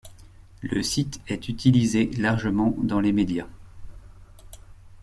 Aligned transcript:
Le 0.63 0.81
site 0.81 1.21
est 1.27 1.47
utilisé 1.47 2.09
largement 2.17 2.73
dans 2.81 2.99
les 2.99 3.11
médias. 3.13 3.47